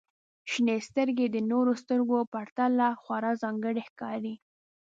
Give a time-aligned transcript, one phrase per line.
[0.51, 4.33] •شنې سترګې د نورو سترګو په پرتله خورا ځانګړې ښکاري.